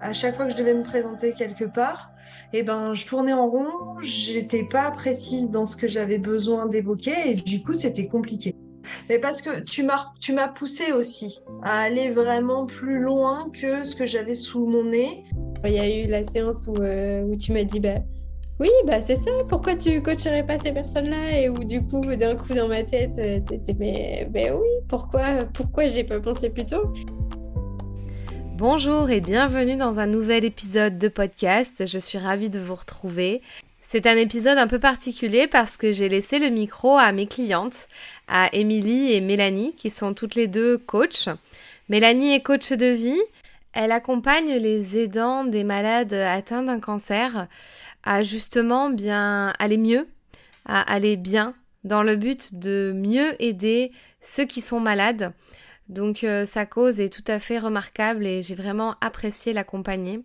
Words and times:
À 0.00 0.12
chaque 0.12 0.34
fois 0.34 0.46
que 0.46 0.52
je 0.52 0.56
devais 0.56 0.74
me 0.74 0.82
présenter 0.82 1.32
quelque 1.32 1.64
part, 1.64 2.10
eh 2.52 2.64
ben, 2.64 2.94
je 2.94 3.06
tournais 3.06 3.32
en 3.32 3.48
rond, 3.48 4.00
j'étais 4.02 4.64
pas 4.64 4.90
précise 4.90 5.50
dans 5.50 5.66
ce 5.66 5.76
que 5.76 5.86
j'avais 5.86 6.18
besoin 6.18 6.66
d'évoquer 6.66 7.12
et 7.26 7.34
du 7.34 7.62
coup, 7.62 7.72
c'était 7.74 8.08
compliqué. 8.08 8.56
Mais 9.08 9.20
parce 9.20 9.40
que 9.40 9.60
tu 9.60 9.84
m'as, 9.84 10.12
tu 10.20 10.34
poussé 10.56 10.92
aussi 10.92 11.38
à 11.62 11.80
aller 11.80 12.10
vraiment 12.10 12.66
plus 12.66 12.98
loin 12.98 13.48
que 13.52 13.84
ce 13.84 13.94
que 13.94 14.04
j'avais 14.04 14.34
sous 14.34 14.66
mon 14.66 14.84
nez. 14.84 15.24
Il 15.64 15.72
y 15.72 15.78
a 15.78 15.88
eu 15.88 16.08
la 16.08 16.24
séance 16.24 16.66
où, 16.66 16.74
euh, 16.82 17.22
où 17.22 17.36
tu 17.36 17.52
m'as 17.52 17.64
dit, 17.64 17.78
bah, 17.78 18.00
oui, 18.60 18.70
bah 18.86 19.00
c'est 19.00 19.16
ça, 19.16 19.30
pourquoi 19.48 19.76
tu 19.76 20.02
coacherais 20.02 20.44
pas 20.44 20.58
ces 20.58 20.72
personnes-là? 20.72 21.40
Et 21.40 21.48
où 21.48 21.64
du 21.64 21.84
coup, 21.86 22.00
d'un 22.00 22.36
coup 22.36 22.52
dans 22.52 22.68
ma 22.68 22.82
tête, 22.82 23.16
euh, 23.18 23.38
c'était, 23.48 23.74
mais, 23.74 24.28
mais 24.32 24.50
oui, 24.50 24.68
pourquoi, 24.88 25.44
pourquoi 25.54 25.86
j'ai 25.86 26.04
pas 26.04 26.20
pensé 26.20 26.50
plus 26.50 26.66
tôt? 26.66 26.92
Bonjour 28.56 29.10
et 29.10 29.20
bienvenue 29.20 29.74
dans 29.74 29.98
un 29.98 30.06
nouvel 30.06 30.44
épisode 30.44 30.96
de 30.96 31.08
podcast. 31.08 31.88
Je 31.88 31.98
suis 31.98 32.18
ravie 32.18 32.50
de 32.50 32.60
vous 32.60 32.76
retrouver. 32.76 33.42
C'est 33.80 34.06
un 34.06 34.16
épisode 34.16 34.58
un 34.58 34.68
peu 34.68 34.78
particulier 34.78 35.48
parce 35.48 35.76
que 35.76 35.90
j'ai 35.90 36.08
laissé 36.08 36.38
le 36.38 36.50
micro 36.50 36.96
à 36.96 37.10
mes 37.10 37.26
clientes, 37.26 37.88
à 38.28 38.48
Émilie 38.54 39.12
et 39.12 39.20
Mélanie, 39.20 39.74
qui 39.74 39.90
sont 39.90 40.14
toutes 40.14 40.36
les 40.36 40.46
deux 40.46 40.78
coachs. 40.78 41.28
Mélanie 41.88 42.32
est 42.32 42.42
coach 42.42 42.70
de 42.70 42.86
vie. 42.86 43.20
Elle 43.72 43.90
accompagne 43.90 44.54
les 44.54 44.98
aidants 44.98 45.44
des 45.44 45.64
malades 45.64 46.14
atteints 46.14 46.62
d'un 46.62 46.78
cancer 46.78 47.48
à 48.04 48.22
justement 48.22 48.88
bien 48.88 49.52
aller 49.58 49.78
mieux, 49.78 50.06
à 50.64 50.80
aller 50.80 51.16
bien, 51.16 51.54
dans 51.82 52.04
le 52.04 52.14
but 52.14 52.54
de 52.54 52.92
mieux 52.94 53.34
aider 53.42 53.90
ceux 54.20 54.44
qui 54.44 54.60
sont 54.60 54.78
malades 54.78 55.32
donc 55.88 56.24
euh, 56.24 56.46
sa 56.46 56.64
cause 56.64 56.98
est 56.98 57.10
tout 57.10 57.24
à 57.26 57.38
fait 57.38 57.58
remarquable 57.58 58.26
et 58.26 58.42
j'ai 58.42 58.54
vraiment 58.54 58.96
apprécié 59.00 59.52
l'accompagner. 59.52 60.20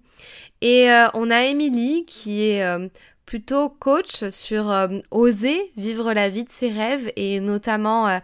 Et 0.62 0.92
euh, 0.92 1.08
on 1.14 1.30
a 1.30 1.44
Émilie 1.44 2.06
qui 2.06 2.44
est 2.44 2.64
euh, 2.64 2.88
plutôt 3.26 3.70
coach 3.70 4.30
sur 4.30 4.74
oser 5.12 5.72
vivre 5.78 6.14
la 6.14 6.30
vie 6.30 6.46
de 6.46 6.50
ses 6.50 6.72
rêves 6.72 7.12
et 7.16 7.40
notamment 7.40 8.20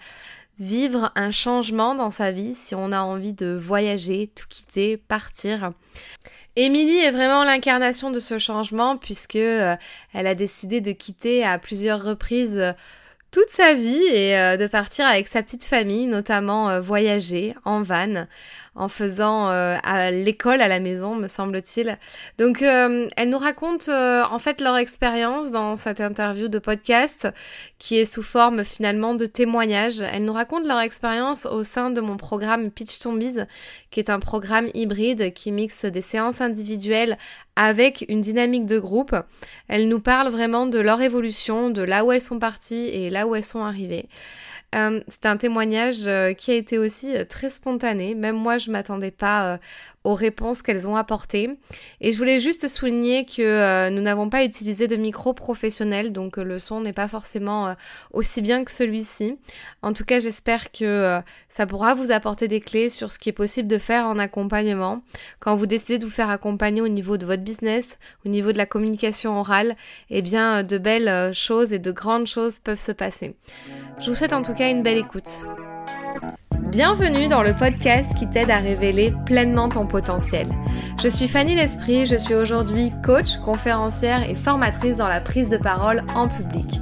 vivre 0.58 1.12
un 1.16 1.30
changement 1.30 1.94
dans 1.94 2.10
sa 2.10 2.32
vie 2.32 2.56
si 2.56 2.74
on 2.74 2.92
a 2.92 3.02
envie 3.02 3.34
de 3.34 3.54
voyager, 3.54 4.32
tout 4.34 4.48
quitter, 4.50 4.98
partir. 4.98 5.74
Émilie 6.56 6.98
est 6.98 7.12
vraiment 7.12 7.44
l'incarnation 7.44 8.10
de 8.10 8.20
ce 8.20 8.40
changement 8.40 8.98
puisque 8.98 9.36
elle 9.36 9.78
a 10.14 10.34
décidé 10.34 10.82
de 10.82 10.92
quitter 10.92 11.44
à 11.46 11.60
plusieurs 11.60 12.04
reprises 12.04 12.74
toute 13.36 13.50
sa 13.50 13.74
vie 13.74 14.02
et 14.14 14.40
euh, 14.40 14.56
de 14.56 14.66
partir 14.66 15.06
avec 15.06 15.28
sa 15.28 15.44
petite 15.44 15.66
famille, 15.66 16.08
notamment 16.08 16.70
euh, 16.70 16.80
voyager 16.80 17.54
en 17.66 17.82
van, 17.82 18.28
en 18.76 18.90
faisant 18.90 19.50
euh, 19.50 19.78
à 19.84 20.12
l'école 20.12 20.62
à 20.62 20.68
la 20.68 20.80
maison, 20.80 21.16
me 21.16 21.28
semble-t-il. 21.28 21.98
Donc, 22.38 22.62
euh, 22.62 23.08
elles 23.16 23.30
nous 23.30 23.38
racontent 23.38 23.90
euh, 23.90 24.24
en 24.30 24.38
fait 24.38 24.60
leur 24.60 24.76
expérience 24.76 25.52
dans 25.52 25.78
cette 25.78 26.02
interview 26.02 26.50
de 26.50 26.60
podcast 26.60 27.28
qui 27.80 27.98
est 27.98 28.14
sous 28.14 28.24
forme 28.24 28.64
finalement 28.64 29.16
de 29.16 29.26
témoignage. 29.26 30.02
Elles 30.02 30.26
nous 30.26 30.34
racontent 30.34 30.68
leur 30.68 30.80
expérience 30.80 31.46
au 31.46 31.64
sein 31.64 31.90
de 31.90 32.02
mon 32.02 32.18
programme 32.18 32.70
Pitch 32.70 33.00
Tombies, 33.00 33.40
qui 33.92 34.00
est 34.00 34.10
un 34.10 34.20
programme 34.20 34.68
hybride 34.74 35.34
qui 35.34 35.52
mixe 35.52 35.86
des 35.86 36.02
séances 36.02 36.42
individuelles 36.42 37.18
avec 37.56 38.06
une 38.10 38.22
dynamique 38.22 38.66
de 38.66 38.80
groupe. 38.80 39.16
Elles 39.70 39.88
nous 39.88 40.02
parlent 40.02 40.30
vraiment 40.30 40.66
de 40.66 40.80
leur 40.80 41.02
évolution, 41.02 41.70
de 41.70 41.82
là 41.82 42.04
où 42.04 42.12
elles 42.12 42.20
sont 42.20 42.40
parties 42.40 42.90
et 42.90 43.10
là 43.10 43.26
où 43.26 43.36
elles 43.36 43.46
sont 43.46 43.64
arrivées. 43.64 44.10
Euh, 44.76 45.00
c'est 45.08 45.26
un 45.26 45.38
témoignage 45.38 46.10
qui 46.38 46.52
a 46.52 46.56
été 46.56 46.78
aussi 46.78 47.14
très 47.30 47.50
spontané. 47.50 48.14
Même 48.14 48.36
moi, 48.36 48.58
m'attendais 48.72 49.12
pas 49.12 49.60
aux 50.06 50.14
réponses 50.14 50.62
qu'elles 50.62 50.88
ont 50.88 50.96
apportées. 50.96 51.50
Et 52.00 52.14
je 52.14 52.18
voulais 52.18 52.40
juste 52.40 52.68
souligner 52.68 53.26
que 53.26 53.42
euh, 53.42 53.90
nous 53.90 54.02
n'avons 54.02 54.30
pas 54.30 54.46
utilisé 54.46 54.88
de 54.88 54.96
micro 54.96 55.34
professionnel, 55.34 56.14
donc 56.14 56.38
euh, 56.38 56.44
le 56.44 56.60
son 56.60 56.80
n'est 56.80 56.94
pas 56.94 57.08
forcément 57.08 57.68
euh, 57.68 57.74
aussi 58.14 58.42
bien 58.44 58.64
que 58.64 58.72
celui-ci. 58.72 59.38
En 59.82 59.94
tout 59.94 60.06
cas, 60.06 60.20
j'espère 60.20 60.72
que 60.72 61.20
ça 61.50 61.66
pourra 61.66 61.96
vous 61.96 62.12
apporter 62.12 62.48
des 62.48 62.62
clés 62.62 62.90
sur 62.90 63.12
ce 63.12 63.18
qui 63.18 63.30
est 63.30 63.34
possible 63.34 63.68
de 63.68 63.80
faire 63.80 64.06
en 64.06 64.20
accompagnement. 64.20 65.02
Quand 65.40 65.56
vous 65.56 65.66
décidez 65.66 65.98
de 65.98 66.06
vous 66.06 66.12
faire 66.12 66.30
accompagner 66.30 66.82
au 66.82 66.88
niveau 66.88 67.18
de 67.18 67.26
votre 67.26 67.44
business, 67.44 67.98
au 68.26 68.30
niveau 68.30 68.52
de 68.52 68.58
la 68.58 68.68
communication 68.68 69.40
orale, 69.40 69.76
eh 70.12 70.22
bien, 70.22 70.62
de 70.62 70.78
belles 70.78 71.34
choses 71.34 71.74
et 71.74 71.80
de 71.80 71.92
grandes 71.92 72.28
choses 72.28 72.60
peuvent 72.60 72.80
se 72.80 72.92
passer. 72.92 73.36
Je 74.00 74.10
vous 74.10 74.16
souhaite 74.16 74.34
en 74.34 74.44
tout 74.44 74.54
cas 74.54 74.70
une 74.70 74.84
belle 74.84 75.00
écoute. 75.00 75.46
Bienvenue 76.72 77.28
dans 77.28 77.44
le 77.44 77.54
podcast 77.56 78.16
qui 78.18 78.28
t'aide 78.28 78.50
à 78.50 78.58
révéler 78.58 79.14
pleinement 79.28 79.70
ton 79.70 79.86
potentiel. 79.86 80.48
Je 81.02 81.08
suis 81.08 81.28
Fanny 81.28 81.54
L'Esprit, 81.54 82.08
je 82.08 82.16
suis 82.16 82.34
aujourd'hui 82.34 82.92
coach, 83.04 83.38
conférencière 83.38 84.28
et 84.28 84.34
formatrice 84.34 84.98
dans 84.98 85.08
la 85.08 85.22
prise 85.22 85.48
de 85.48 85.58
parole 85.58 86.04
en 86.16 86.28
public. 86.28 86.82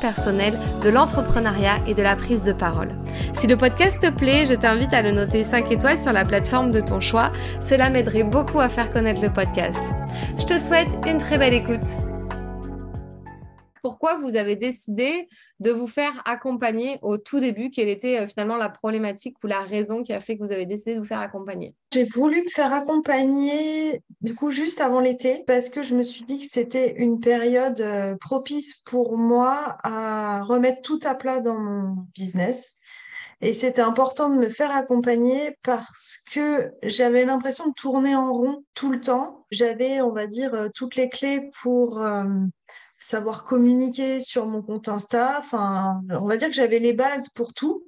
personnel, 0.00 0.58
de 0.82 0.90
l'entrepreneuriat 0.90 1.76
et 1.86 1.94
de 1.94 2.02
la 2.02 2.16
prise 2.16 2.42
de 2.42 2.52
parole. 2.52 2.88
Si 3.34 3.46
le 3.46 3.56
podcast 3.56 4.00
te 4.00 4.10
plaît, 4.10 4.46
je 4.46 4.54
t'invite 4.54 4.92
à 4.92 5.02
le 5.02 5.12
noter 5.12 5.44
5 5.44 5.70
étoiles 5.70 5.98
sur 5.98 6.12
la 6.12 6.24
plateforme 6.24 6.72
de 6.72 6.80
ton 6.80 7.00
choix. 7.00 7.30
Cela 7.60 7.90
m'aiderait 7.90 8.24
beaucoup 8.24 8.60
à 8.60 8.68
faire 8.68 8.90
connaître 8.90 9.22
le 9.22 9.32
podcast. 9.32 9.80
Je 10.38 10.44
te 10.44 10.58
souhaite 10.58 10.88
une 11.06 11.18
très 11.18 11.38
belle 11.38 11.54
écoute 11.54 12.05
pourquoi 13.86 14.18
vous 14.18 14.34
avez 14.34 14.56
décidé 14.56 15.28
de 15.60 15.70
vous 15.70 15.86
faire 15.86 16.20
accompagner 16.24 16.98
au 17.02 17.18
tout 17.18 17.38
début? 17.38 17.70
Quelle 17.70 17.88
était 17.88 18.18
euh, 18.18 18.26
finalement 18.26 18.56
la 18.56 18.68
problématique 18.68 19.36
ou 19.44 19.46
la 19.46 19.60
raison 19.60 20.02
qui 20.02 20.12
a 20.12 20.18
fait 20.18 20.36
que 20.36 20.42
vous 20.42 20.50
avez 20.50 20.66
décidé 20.66 20.96
de 20.96 20.98
vous 20.98 21.06
faire 21.06 21.20
accompagner? 21.20 21.76
J'ai 21.94 22.02
voulu 22.02 22.42
me 22.42 22.48
faire 22.48 22.72
accompagner 22.72 24.02
du 24.22 24.34
coup 24.34 24.50
juste 24.50 24.80
avant 24.80 24.98
l'été 24.98 25.44
parce 25.46 25.68
que 25.68 25.82
je 25.82 25.94
me 25.94 26.02
suis 26.02 26.24
dit 26.24 26.40
que 26.40 26.46
c'était 26.46 26.96
une 26.96 27.20
période 27.20 27.80
euh, 27.80 28.16
propice 28.16 28.74
pour 28.84 29.16
moi 29.16 29.76
à 29.84 30.42
remettre 30.42 30.82
tout 30.82 30.98
à 31.04 31.14
plat 31.14 31.38
dans 31.38 31.56
mon 31.56 31.94
business. 32.12 32.78
Et 33.40 33.52
c'était 33.52 33.82
important 33.82 34.30
de 34.30 34.34
me 34.34 34.48
faire 34.48 34.74
accompagner 34.74 35.56
parce 35.62 36.24
que 36.32 36.72
j'avais 36.82 37.24
l'impression 37.24 37.68
de 37.68 37.74
tourner 37.74 38.16
en 38.16 38.32
rond 38.32 38.64
tout 38.74 38.90
le 38.90 39.00
temps. 39.00 39.46
J'avais, 39.52 40.00
on 40.00 40.10
va 40.10 40.26
dire, 40.26 40.54
euh, 40.54 40.70
toutes 40.74 40.96
les 40.96 41.08
clés 41.08 41.50
pour 41.62 42.02
savoir 42.98 43.44
communiquer 43.44 44.20
sur 44.20 44.46
mon 44.46 44.62
compte 44.62 44.88
Insta. 44.88 45.38
Enfin, 45.38 46.02
on 46.10 46.26
va 46.26 46.36
dire 46.36 46.48
que 46.48 46.54
j'avais 46.54 46.78
les 46.78 46.92
bases 46.92 47.28
pour 47.30 47.54
tout, 47.54 47.86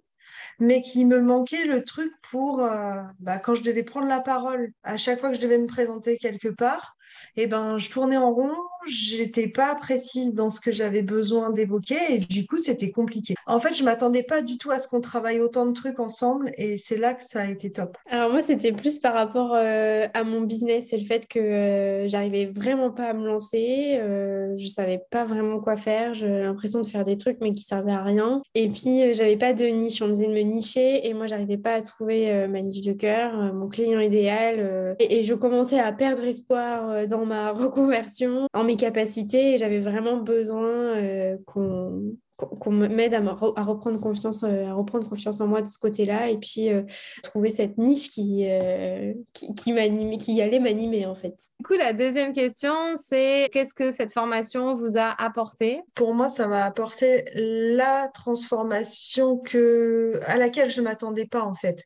mais 0.58 0.82
qu'il 0.82 1.06
me 1.06 1.20
manquait 1.20 1.64
le 1.66 1.84
truc 1.84 2.12
pour 2.22 2.62
euh, 2.62 3.02
bah, 3.20 3.38
quand 3.38 3.54
je 3.54 3.62
devais 3.62 3.82
prendre 3.82 4.08
la 4.08 4.20
parole, 4.20 4.72
à 4.82 4.96
chaque 4.96 5.20
fois 5.20 5.30
que 5.30 5.36
je 5.36 5.40
devais 5.40 5.58
me 5.58 5.66
présenter 5.66 6.16
quelque 6.18 6.48
part, 6.48 6.96
eh 7.36 7.46
ben, 7.46 7.78
je 7.78 7.90
tournais 7.90 8.16
en 8.16 8.32
rond, 8.32 8.56
j'étais 8.88 9.48
pas 9.48 9.74
précise 9.74 10.34
dans 10.34 10.50
ce 10.50 10.60
que 10.60 10.72
j'avais 10.72 11.02
besoin 11.02 11.50
d'évoquer 11.50 11.96
et 12.10 12.18
du 12.18 12.46
coup, 12.46 12.58
c'était 12.58 12.90
compliqué. 12.90 13.34
En 13.46 13.60
fait, 13.60 13.74
je 13.74 13.84
m'attendais 13.84 14.22
pas 14.22 14.42
du 14.42 14.58
tout 14.58 14.70
à 14.70 14.78
ce 14.78 14.88
qu'on 14.88 15.00
travaille 15.00 15.40
autant 15.40 15.66
de 15.66 15.72
trucs 15.72 16.00
ensemble 16.00 16.52
et 16.56 16.76
c'est 16.76 16.96
là 16.96 17.14
que 17.14 17.22
ça 17.24 17.42
a 17.42 17.46
été 17.46 17.70
top. 17.70 17.96
Alors 18.10 18.30
moi, 18.30 18.42
c'était 18.42 18.72
plus 18.72 18.98
par 18.98 19.14
rapport 19.14 19.54
euh, 19.54 20.06
à 20.14 20.24
mon 20.24 20.42
business 20.42 20.92
et 20.92 20.96
le 20.96 21.04
fait 21.04 21.26
que 21.26 21.38
euh, 21.38 22.08
j'arrivais 22.08 22.46
vraiment 22.46 22.90
pas 22.90 23.04
à 23.04 23.12
me 23.12 23.26
lancer, 23.26 23.98
euh, 24.00 24.54
je 24.56 24.66
savais 24.66 25.00
pas 25.10 25.24
vraiment 25.24 25.60
quoi 25.60 25.76
faire, 25.76 26.14
j'avais 26.14 26.42
l'impression 26.42 26.80
de 26.80 26.86
faire 26.86 27.04
des 27.04 27.18
trucs 27.18 27.38
mais 27.40 27.52
qui 27.52 27.62
servaient 27.62 27.92
à 27.92 28.02
rien 28.02 28.42
et 28.54 28.68
puis 28.68 29.14
j'avais 29.14 29.36
pas 29.36 29.52
de 29.52 29.64
niche, 29.66 30.00
on 30.02 30.08
me 30.08 30.14
disait 30.14 30.28
de 30.28 30.32
me 30.32 30.40
nicher 30.40 31.06
et 31.08 31.14
moi, 31.14 31.26
j'arrivais 31.26 31.58
pas 31.58 31.74
à 31.74 31.82
trouver 31.82 32.46
ma 32.48 32.60
niche 32.60 32.84
de 32.84 32.92
cœur, 32.92 33.32
mon 33.54 33.68
client 33.68 34.00
idéal 34.00 34.96
et, 34.98 35.22
je 35.22 35.34
commençais 35.34 35.78
à 35.78 35.92
perdre 35.92 36.24
espoir 36.24 37.06
dans 37.06 37.26
ma 37.26 37.52
reconversion, 37.52 38.46
en 38.54 38.64
capacités, 38.78 39.54
et 39.54 39.58
j'avais 39.58 39.80
vraiment 39.80 40.16
besoin 40.16 40.96
euh, 40.96 41.36
qu'on 41.46 42.16
qu'on 42.36 42.70
m'aide 42.70 43.14
à, 43.14 43.18
à, 43.18 43.64
reprendre 43.64 43.98
confiance 43.98 44.44
euh, 44.44 44.66
à 44.66 44.72
reprendre 44.72 45.08
confiance 45.08 45.40
en 45.40 45.48
moi 45.48 45.60
de 45.60 45.66
ce 45.66 45.76
côté-là 45.76 46.28
et 46.28 46.38
puis 46.38 46.68
euh, 46.68 46.82
trouver 47.24 47.50
cette 47.50 47.78
niche 47.78 48.10
qui 48.10 48.46
qui, 49.32 49.54
qui, 49.54 50.18
qui 50.18 50.40
allait 50.40 50.60
m'animer 50.60 51.04
en 51.04 51.16
fait. 51.16 51.34
Du 51.58 51.66
coup 51.66 51.74
la 51.74 51.92
deuxième 51.92 52.32
question 52.32 52.72
c'est 53.04 53.48
qu'est-ce 53.52 53.74
que 53.74 53.90
cette 53.90 54.12
formation 54.12 54.76
vous 54.76 54.96
a 54.96 55.20
apporté? 55.20 55.82
Pour 55.96 56.14
moi 56.14 56.28
ça 56.28 56.46
m'a 56.46 56.64
apporté 56.64 57.24
la 57.34 58.08
transformation 58.14 59.36
que 59.38 60.20
à 60.26 60.36
laquelle 60.36 60.70
je 60.70 60.80
m'attendais 60.80 61.26
pas 61.26 61.42
en 61.42 61.56
fait. 61.56 61.82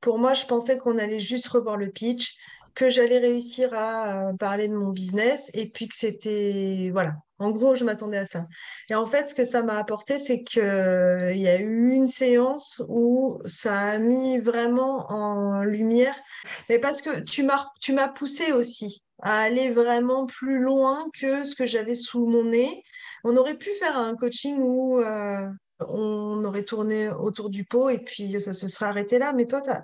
Pour 0.00 0.18
moi 0.18 0.34
je 0.34 0.46
pensais 0.46 0.78
qu'on 0.78 0.98
allait 0.98 1.20
juste 1.20 1.46
revoir 1.46 1.76
le 1.76 1.90
pitch 1.90 2.36
que 2.74 2.88
j'allais 2.88 3.18
réussir 3.18 3.74
à 3.74 4.28
euh, 4.28 4.32
parler 4.34 4.68
de 4.68 4.74
mon 4.74 4.90
business 4.90 5.50
et 5.54 5.68
puis 5.68 5.88
que 5.88 5.94
c'était, 5.94 6.90
voilà, 6.92 7.14
en 7.38 7.50
gros, 7.50 7.74
je 7.74 7.84
m'attendais 7.84 8.18
à 8.18 8.24
ça. 8.24 8.46
Et 8.88 8.94
en 8.94 9.06
fait, 9.06 9.28
ce 9.28 9.34
que 9.34 9.44
ça 9.44 9.62
m'a 9.62 9.76
apporté, 9.76 10.18
c'est 10.18 10.42
qu'il 10.42 10.62
il 10.62 11.40
y 11.40 11.48
a 11.48 11.58
eu 11.58 11.90
une 11.90 12.06
séance 12.06 12.82
où 12.88 13.40
ça 13.46 13.76
a 13.78 13.98
mis 13.98 14.38
vraiment 14.38 15.10
en 15.10 15.62
lumière, 15.62 16.14
mais 16.68 16.78
parce 16.78 17.02
que 17.02 17.20
tu 17.20 17.42
m'as, 17.42 17.66
tu 17.80 17.92
m'as 17.92 18.08
poussé 18.08 18.52
aussi 18.52 19.04
à 19.22 19.40
aller 19.40 19.70
vraiment 19.70 20.26
plus 20.26 20.58
loin 20.58 21.06
que 21.18 21.44
ce 21.44 21.54
que 21.54 21.64
j'avais 21.64 21.94
sous 21.94 22.26
mon 22.26 22.44
nez. 22.44 22.82
On 23.24 23.36
aurait 23.36 23.56
pu 23.56 23.70
faire 23.70 23.96
un 23.96 24.16
coaching 24.16 24.58
où 24.58 25.00
euh, 25.00 25.48
on 25.80 26.44
aurait 26.44 26.64
tourné 26.64 27.08
autour 27.08 27.48
du 27.48 27.64
pot 27.64 27.88
et 27.88 27.98
puis 27.98 28.40
ça 28.40 28.52
se 28.52 28.68
serait 28.68 28.86
arrêté 28.86 29.18
là. 29.18 29.32
Mais 29.32 29.46
toi, 29.46 29.60
tu 29.60 29.70
as 29.70 29.82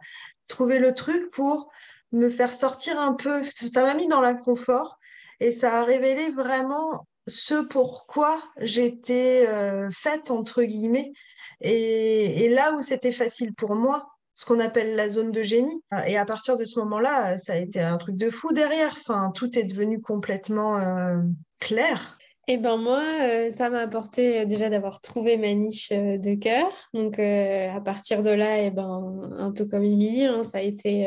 trouvé 0.48 0.78
le 0.78 0.92
truc 0.92 1.30
pour 1.30 1.70
me 2.12 2.30
faire 2.30 2.54
sortir 2.54 2.98
un 2.98 3.14
peu. 3.14 3.42
Ça 3.44 3.82
m'a 3.82 3.94
mis 3.94 4.08
dans 4.08 4.20
l'inconfort 4.20 4.98
et 5.40 5.52
ça 5.52 5.80
a 5.80 5.84
révélé 5.84 6.30
vraiment 6.30 7.06
ce 7.26 7.62
pourquoi 7.62 8.42
j'étais 8.58 9.46
euh, 9.48 9.90
faite, 9.90 10.30
entre 10.30 10.62
guillemets. 10.62 11.12
Et, 11.60 12.48
là 12.48 12.72
où 12.74 12.82
c'était 12.82 13.12
facile 13.12 13.54
pour 13.54 13.74
moi, 13.74 14.08
ce 14.34 14.44
qu'on 14.46 14.60
appelle 14.60 14.94
la 14.94 15.08
zone 15.08 15.32
de 15.32 15.42
génie. 15.42 15.82
Et 16.06 16.16
à 16.16 16.24
partir 16.24 16.56
de 16.56 16.64
ce 16.64 16.78
moment-là, 16.80 17.38
ça 17.38 17.54
a 17.54 17.56
été 17.56 17.80
un 17.80 17.96
truc 17.96 18.16
de 18.16 18.30
fou 18.30 18.52
derrière. 18.52 18.94
Enfin, 18.98 19.32
tout 19.34 19.58
est 19.58 19.64
devenu 19.64 20.00
complètement 20.00 20.78
euh, 20.78 21.18
clair. 21.58 22.17
Eh 22.50 22.56
ben 22.56 22.78
moi, 22.78 23.02
euh, 23.20 23.50
ça 23.50 23.68
m'a 23.68 23.80
apporté 23.80 24.46
déjà 24.46 24.70
d'avoir 24.70 25.02
trouvé 25.02 25.36
ma 25.36 25.52
niche 25.52 25.90
de 25.90 26.34
cœur. 26.34 26.66
Donc 26.94 27.18
à 27.18 27.80
partir 27.82 28.22
de 28.22 28.30
là, 28.30 28.62
eh 28.62 28.70
ben 28.70 29.30
un 29.36 29.52
peu 29.52 29.66
comme 29.66 29.84
Émilie, 29.84 30.24
hein, 30.24 30.42
ça 30.42 30.58
a 30.58 30.60
été, 30.62 31.06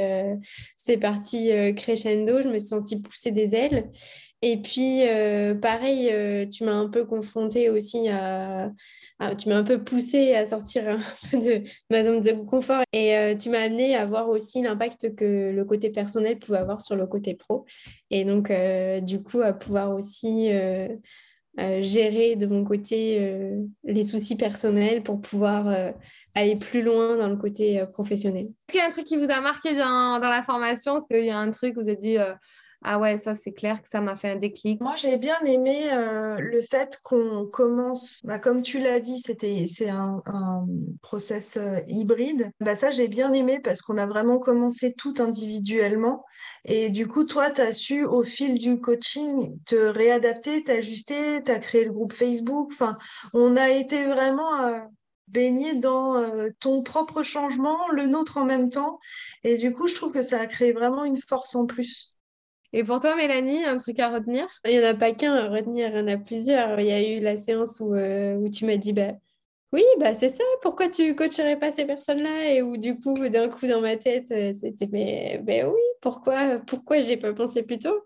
c'est 0.78 0.98
parti 0.98 1.52
crescendo. 1.76 2.42
Je 2.44 2.48
me 2.48 2.60
suis 2.60 2.68
sentie 2.70 3.02
pousser 3.02 3.32
des 3.32 3.56
ailes. 3.56 3.90
Et 4.44 4.58
puis, 4.58 5.08
euh, 5.08 5.54
pareil, 5.54 6.10
euh, 6.12 6.48
tu 6.48 6.64
m'as 6.64 6.74
un 6.74 6.90
peu 6.90 7.06
confronté 7.06 7.70
aussi 7.70 8.10
à, 8.10 8.72
Tu 9.38 9.50
m'as 9.50 9.58
un 9.58 9.64
peu 9.64 9.84
poussé 9.84 10.34
à 10.34 10.48
sortir 10.48 10.90
un 10.90 11.00
peu 11.32 11.38
de, 11.38 11.64
ma 11.92 12.04
zone 12.04 12.22
de 12.22 12.32
confort 12.32 12.82
et 12.92 13.16
euh, 13.16 13.36
tu 13.36 13.50
m'as 13.52 13.60
amené 13.60 13.96
à 13.96 14.06
voir 14.08 14.30
aussi 14.30 14.64
l'impact 14.64 15.16
que 15.16 15.52
le 15.52 15.64
côté 15.66 15.92
personnel 15.92 16.40
pouvait 16.40 16.58
avoir 16.58 16.82
sur 16.82 16.96
le 16.96 17.06
côté 17.06 17.36
pro. 17.36 17.66
Et 18.10 18.26
donc, 18.26 18.52
du 19.04 19.22
coup, 19.22 19.42
à 19.42 19.54
pouvoir 19.54 19.94
aussi 19.94 20.50
gérer 21.58 22.36
de 22.36 22.46
mon 22.46 22.64
côté 22.64 23.42
les 23.84 24.04
soucis 24.04 24.36
personnels 24.36 25.04
pour 25.04 25.22
pouvoir 25.22 25.68
aller 26.34 26.56
plus 26.56 26.82
loin 26.82 27.18
dans 27.18 27.28
le 27.28 27.36
côté 27.36 27.84
professionnel. 27.94 28.46
Est-ce 28.46 28.72
qu'il 28.72 28.80
y 28.80 28.84
a 28.84 28.88
un 28.88 28.92
truc 28.92 29.06
qui 29.06 29.18
vous 29.18 29.30
a 29.30 29.42
marqué 29.42 29.76
dans, 29.76 30.20
dans 30.20 30.30
la 30.30 30.44
formation? 30.44 30.98
Est-ce 30.98 31.06
qu'il 31.14 31.26
y 31.26 31.30
a 31.30 31.38
un 31.38 31.52
truc 31.52 31.76
où 31.76 31.82
vous 31.82 31.90
avez 31.90 31.98
dit 31.98 32.18
ah 32.84 32.98
ouais, 32.98 33.20
ça 33.20 33.36
c'est 33.36 33.52
clair 33.52 33.82
que 33.84 33.90
ça 33.90 34.02
m'a 34.02 34.18
fait 34.18 34.32
un 34.32 34.36
déclic. 34.38 34.82
Moi 34.82 34.96
j'ai 34.96 35.18
bien 35.18 35.40
aimé 35.46 35.94
euh, 35.94 36.38
le 36.40 36.62
fait 36.64 37.00
qu'on 37.04 37.46
commence, 37.46 38.20
bah, 38.24 38.40
comme 38.40 38.64
tu 38.64 38.80
l'as 38.82 39.00
dit, 39.00 39.20
c'était 39.20 39.66
c'est 39.68 39.90
un, 39.90 40.24
un, 40.26 40.66
process 41.04 41.58
euh, 41.58 41.78
hybride. 41.88 42.52
Bah, 42.60 42.76
ça 42.76 42.90
j'ai 42.90 43.08
bien 43.08 43.34
aimé 43.34 43.60
parce 43.64 43.82
qu'on 43.82 43.98
a 43.98 44.08
vraiment 44.08 44.40
commencé 44.40 44.94
tout 44.94 45.14
individuellement. 45.20 46.26
Et 46.66 46.90
du 46.90 47.08
coup, 47.08 47.24
toi, 47.24 47.52
tu 47.52 47.62
as 47.62 47.74
su 47.74 48.04
au 48.04 48.24
fil 48.24 48.58
du 48.58 48.80
coaching 48.82 49.60
te 49.66 49.76
réadapter, 49.76 50.64
t'ajuster, 50.64 51.44
tu 51.44 51.52
as 51.52 51.60
créé 51.60 51.84
le 51.84 51.92
groupe 51.92 52.14
Facebook. 52.14 52.72
Enfin, 52.74 52.98
on 53.34 53.58
a 53.58 53.70
été 53.70 54.06
vraiment 54.06 54.60
euh, 54.64 54.80
baigné 55.28 55.76
dans 55.76 56.16
ton 56.60 56.82
propre 56.82 57.22
changement, 57.22 57.78
le 57.92 58.08
nôtre 58.08 58.38
en 58.38 58.46
même 58.46 58.72
temps. 58.72 59.00
Et 59.44 59.58
du 59.58 59.72
coup, 59.72 59.86
je 59.86 59.94
trouve 59.94 60.12
que 60.12 60.24
ça 60.24 60.40
a 60.42 60.48
créé 60.48 60.72
vraiment 60.72 61.06
une 61.06 61.18
force 61.18 61.54
en 61.56 61.68
plus. 61.68 62.11
Et 62.74 62.84
pour 62.84 63.00
toi, 63.02 63.16
Mélanie, 63.16 63.64
un 63.66 63.76
truc 63.78 64.00
à 64.00 64.10
retenir? 64.10 64.48
Il 64.66 64.72
n'y 64.72 64.80
en 64.80 64.88
a 64.90 64.94
pas 64.94 65.12
qu'un 65.14 65.34
à 65.34 65.50
retenir, 65.50 65.90
il 65.90 65.96
y 65.98 66.00
en 66.00 66.08
a 66.08 66.18
plusieurs. 66.18 66.80
Il 66.80 66.88
y 66.88 66.92
a 66.92 67.18
eu 67.18 67.20
la 67.20 67.36
séance 67.36 67.80
où, 67.82 67.94
euh, 67.94 68.36
où 68.36 68.50
tu 68.50 68.66
m'as 68.66 68.78
dit, 68.78 68.94
bah, 68.94 69.12
oui, 69.74 69.84
bah, 70.00 70.14
c'est 70.14 70.30
ça, 70.30 70.44
pourquoi 70.62 70.90
tu 70.90 71.16
coacherais 71.16 71.60
pas 71.60 71.72
ces 71.74 71.86
personnes-là? 71.86 72.54
Et 72.54 72.62
où 72.62 72.78
du 72.78 73.00
coup, 73.00 73.14
d'un 73.30 73.50
coup, 73.50 73.68
dans 73.68 73.82
ma 73.82 73.98
tête, 73.98 74.32
euh, 74.32 74.54
c'était, 74.62 74.88
mais, 74.92 75.42
mais 75.46 75.64
oui, 75.66 75.80
pourquoi, 76.02 76.60
pourquoi 76.68 77.00
j'ai 77.02 77.18
pas 77.18 77.34
pensé 77.34 77.64
plus 77.64 77.80
tôt? 77.80 78.04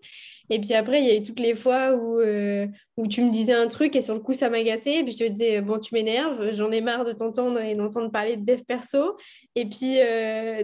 Et 0.50 0.60
puis 0.60 0.74
après, 0.74 1.00
il 1.02 1.08
y 1.08 1.10
a 1.12 1.16
eu 1.16 1.22
toutes 1.22 1.40
les 1.40 1.54
fois 1.54 1.96
où, 1.96 2.18
euh, 2.20 2.66
où 2.96 3.06
tu 3.08 3.22
me 3.24 3.30
disais 3.30 3.52
un 3.52 3.68
truc 3.68 3.96
et 3.96 4.02
sur 4.02 4.14
le 4.14 4.20
coup, 4.20 4.32
ça 4.34 4.50
m'agaçait. 4.50 4.96
Et 4.96 5.04
puis 5.04 5.12
je 5.12 5.18
te 5.18 5.28
disais, 5.28 5.60
bon, 5.60 5.78
tu 5.80 5.94
m'énerves, 5.94 6.52
j'en 6.52 6.70
ai 6.72 6.80
marre 6.80 7.04
de 7.04 7.12
t'entendre 7.12 7.60
et 7.60 7.74
d'entendre 7.76 8.10
parler 8.12 8.36
de 8.36 8.44
dev 8.44 8.62
perso. 8.64 9.16
Et 9.56 9.66
puis, 9.66 9.98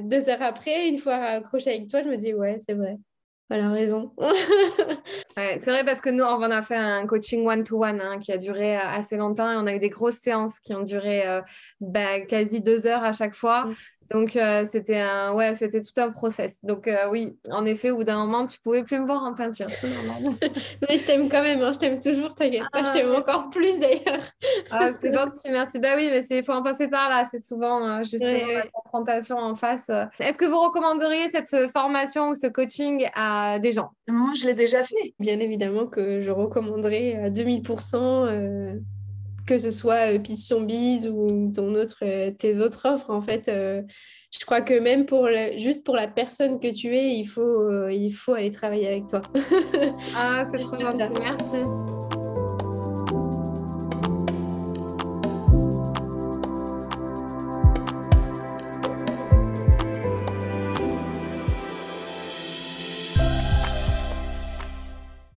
deux 0.09 0.29
heures 0.29 0.43
après, 0.43 0.89
une 0.89 0.99
fois 0.99 1.15
accroché 1.17 1.71
avec 1.71 1.89
toi, 1.89 2.03
je 2.03 2.09
me 2.09 2.17
dis, 2.17 2.35
ouais, 2.35 2.59
c'est 2.61 2.75
vrai. 2.75 2.97
Elle 3.53 3.61
a 3.61 3.71
raison. 3.71 4.11
c'est 5.37 5.67
vrai 5.67 5.85
parce 5.85 6.01
que 6.01 6.09
nous, 6.09 6.25
on 6.25 6.41
a 6.41 6.63
fait 6.63 6.77
un 6.77 7.07
coaching 7.07 7.47
one-to-one 7.47 8.01
hein, 8.01 8.19
qui 8.19 8.33
a 8.33 8.39
duré 8.39 8.79
euh, 8.79 8.81
assez 8.81 9.19
longtemps 9.19 9.53
et 9.53 9.57
on 9.57 9.67
a 9.67 9.75
eu 9.75 9.79
des 9.79 9.91
grosses 9.91 10.19
séances 10.23 10.59
qui 10.59 10.75
ont 10.75 10.83
duré 10.83 11.29
euh, 11.29 11.43
bah, 11.79 12.21
quasi 12.21 12.63
deux 12.63 12.87
heures 12.87 13.05
à 13.05 13.13
chaque 13.13 13.35
fois. 13.35 13.69
Donc, 14.11 14.37
euh, 14.37 14.67
c'était 14.71 14.99
un, 14.99 15.33
ouais, 15.35 15.55
c'était 15.55 15.81
tout 15.81 15.99
un 15.99 16.11
process. 16.11 16.57
Donc, 16.63 16.87
euh, 16.87 17.11
oui, 17.11 17.37
en 17.51 17.65
effet, 17.65 17.91
au 17.91 17.97
bout 17.97 18.05
d'un 18.05 18.25
moment, 18.25 18.47
tu 18.47 18.59
pouvais 18.61 18.83
plus 18.83 18.99
me 19.01 19.07
voir 19.07 19.23
en 19.23 19.35
peinture. 19.35 19.69
mais 19.83 20.99
je 20.99 21.05
t'aime 21.05 21.29
quand 21.29 21.43
même, 21.43 21.63
hein, 21.63 21.73
je 21.73 21.79
t'aime 21.79 21.99
toujours, 21.99 22.35
t'inquiète 22.35 22.65
pas, 22.73 22.85
je 22.85 22.91
ah, 22.91 22.93
t'aime 22.93 23.15
encore 23.15 23.51
plus 23.51 23.79
d'ailleurs. 23.79 24.23
ah, 24.71 24.91
c'est 25.01 25.13
gentil, 25.15 25.51
merci. 25.51 25.79
Bah 25.79 25.95
oui, 25.97 26.09
mais 26.11 26.25
il 26.29 26.45
faut 26.45 26.53
en 26.53 26.63
passer 26.63 26.89
par 26.89 27.09
là. 27.09 27.27
C'est 27.31 27.45
souvent 27.45 27.87
euh, 27.87 28.05
justement 28.05 28.47
la 28.47 28.67
confrontation 28.73 29.39
en 29.39 29.55
face. 29.55 29.91
Est-ce 30.19 30.39
que 30.39 30.45
vous 30.45 30.61
recommanderiez 30.61 31.31
cette 31.31 31.71
formation 31.73 32.31
ou 32.31 32.35
ce 32.35 32.47
coaching 32.47 33.09
à 33.15 33.59
des 33.59 33.73
gens? 33.73 33.91
Moi, 34.09 34.33
je 34.37 34.47
l'ai 34.47 34.55
déjà 34.55 34.83
fait. 34.85 35.15
Bien 35.19 35.39
évidemment 35.41 35.87
que 35.87 36.23
je 36.23 36.31
recommanderais 36.31 37.15
à 37.15 37.31
2000% 37.31 38.81
que 39.47 39.59
ce 39.59 39.71
soit 39.71 40.15
euh, 40.15 40.19
Biz 40.19 41.09
ou 41.09 41.53
ton 41.55 41.75
autre, 41.75 41.99
euh, 42.03 42.31
tes 42.31 42.59
autres 42.59 42.89
offres, 42.89 43.11
en 43.11 43.21
fait, 43.21 43.49
euh, 43.49 43.83
je 44.33 44.45
crois 44.45 44.61
que 44.61 44.79
même 44.79 45.05
pour 45.05 45.29
juste 45.59 45.85
pour 45.85 45.95
la 45.95 46.09
personne 46.09 46.59
que 46.59 46.73
tu 46.73 46.95
es, 46.97 47.17
il 47.17 47.27
faut, 47.27 47.89
il 47.89 48.11
faut 48.11 48.33
aller 48.33 48.51
travailler 48.51 48.89
avec 48.89 49.07
toi. 49.07 49.21
ah, 50.17 50.45
c'est 50.51 50.59
trop 50.59 50.81
gentil, 50.81 51.21
merci. 51.21 51.92